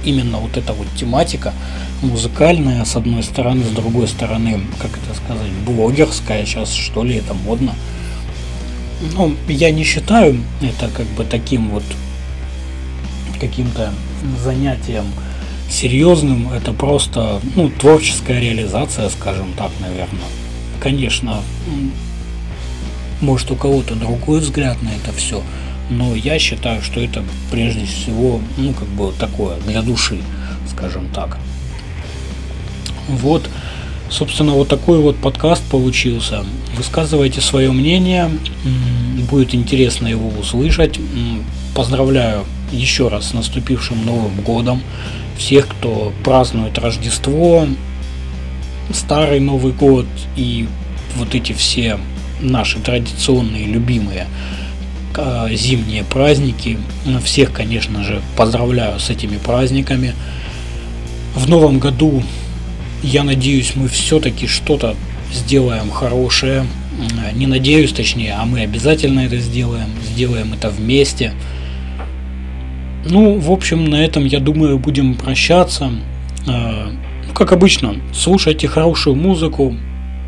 именно 0.03 0.37
вот 0.37 0.57
эта 0.57 0.73
вот 0.73 0.87
тематика 0.97 1.53
музыкальная, 2.01 2.85
с 2.85 2.95
одной 2.95 3.23
стороны, 3.23 3.63
с 3.63 3.71
другой 3.71 4.07
стороны, 4.07 4.61
как 4.81 4.91
это 4.91 5.15
сказать, 5.15 5.51
блогерская 5.65 6.45
сейчас, 6.45 6.73
что 6.73 7.03
ли, 7.03 7.17
это 7.17 7.33
модно. 7.33 7.75
Ну, 9.13 9.35
я 9.47 9.71
не 9.71 9.83
считаю 9.83 10.41
это 10.61 10.89
как 10.89 11.05
бы 11.07 11.23
таким 11.23 11.69
вот 11.69 11.83
каким-то 13.39 13.93
занятием 14.43 15.05
серьезным, 15.69 16.51
это 16.51 16.73
просто, 16.73 17.39
ну, 17.55 17.69
творческая 17.69 18.39
реализация, 18.39 19.09
скажем 19.09 19.53
так, 19.57 19.71
наверное. 19.79 20.27
Конечно, 20.79 21.41
может 23.21 23.51
у 23.51 23.55
кого-то 23.55 23.95
другой 23.95 24.39
взгляд 24.39 24.81
на 24.81 24.89
это 24.89 25.15
все, 25.15 25.43
но 25.89 26.15
я 26.15 26.39
считаю, 26.39 26.81
что 26.81 26.99
это 27.01 27.23
прежде 27.51 27.85
всего, 27.85 28.41
ну, 28.57 28.73
как 28.73 28.87
бы 28.87 29.11
такое, 29.17 29.57
для 29.67 29.81
души, 29.81 30.19
скажем 30.69 31.07
так. 31.13 31.37
Вот, 33.07 33.49
собственно, 34.09 34.53
вот 34.53 34.69
такой 34.69 34.99
вот 34.99 35.17
подкаст 35.17 35.63
получился. 35.69 36.45
Высказывайте 36.77 37.41
свое 37.41 37.71
мнение, 37.71 38.29
будет 39.29 39.53
интересно 39.53 40.07
его 40.07 40.29
услышать. 40.29 40.99
Поздравляю 41.75 42.45
еще 42.71 43.07
раз 43.07 43.29
с 43.29 43.33
наступившим 43.33 44.05
Новым 44.05 44.41
Годом 44.41 44.81
всех, 45.37 45.67
кто 45.67 46.13
празднует 46.23 46.77
Рождество, 46.77 47.67
Старый 48.93 49.39
Новый 49.39 49.71
Год 49.71 50.07
и 50.35 50.67
вот 51.15 51.35
эти 51.35 51.53
все 51.53 51.99
наши 52.41 52.79
традиционные, 52.79 53.65
любимые 53.65 54.27
а, 55.15 55.49
зимние 55.53 56.03
праздники. 56.03 56.77
Всех, 57.23 57.51
конечно 57.51 58.03
же, 58.03 58.21
поздравляю 58.37 58.99
с 58.99 59.09
этими 59.09 59.37
праздниками. 59.37 60.13
В 61.35 61.47
новом 61.49 61.79
году, 61.79 62.23
я 63.03 63.23
надеюсь, 63.23 63.75
мы 63.75 63.87
все-таки 63.87 64.47
что-то 64.47 64.95
сделаем 65.33 65.89
хорошее. 65.89 66.65
Не 67.33 67.47
надеюсь, 67.47 67.93
точнее, 67.93 68.33
а 68.33 68.45
мы 68.45 68.61
обязательно 68.61 69.21
это 69.21 69.37
сделаем. 69.37 69.89
Сделаем 70.05 70.53
это 70.53 70.69
вместе. 70.69 71.33
Ну, 73.05 73.39
в 73.39 73.51
общем, 73.51 73.85
на 73.85 74.03
этом, 74.03 74.25
я 74.25 74.39
думаю, 74.39 74.77
будем 74.77 75.15
прощаться. 75.15 75.91
А, 76.47 76.91
как 77.33 77.53
обычно, 77.53 77.95
слушайте 78.13 78.67
хорошую 78.67 79.15
музыку 79.15 79.75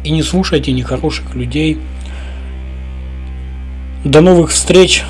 и 0.04 0.12
не 0.12 0.24
слушайте 0.24 0.72
нехороших 0.72 1.36
людей. 1.36 1.78
До 4.06 4.22
новых 4.22 4.52
встреч, 4.52 5.04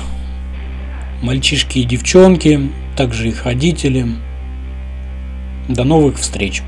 мальчишки 1.22 1.78
и 1.78 1.84
девчонки, 1.84 2.68
также 2.96 3.28
их 3.28 3.44
родители. 3.44 4.06
До 5.68 5.84
новых 5.84 6.18
встреч. 6.18 6.62